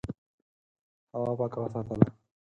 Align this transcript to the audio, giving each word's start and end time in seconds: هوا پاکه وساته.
هوا 1.13 1.31
پاکه 1.39 1.59
وساته. 1.61 1.95